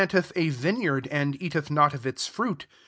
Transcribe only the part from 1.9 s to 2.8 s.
of its fruit